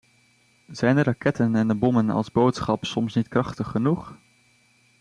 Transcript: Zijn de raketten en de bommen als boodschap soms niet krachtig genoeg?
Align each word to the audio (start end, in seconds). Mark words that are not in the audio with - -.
Zijn 0.71 0.95
de 0.95 1.03
raketten 1.03 1.55
en 1.55 1.67
de 1.67 1.75
bommen 1.75 2.09
als 2.09 2.31
boodschap 2.31 2.85
soms 2.85 3.15
niet 3.15 3.27
krachtig 3.27 3.67
genoeg? 3.67 4.17